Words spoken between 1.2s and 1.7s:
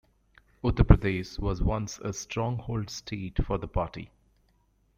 was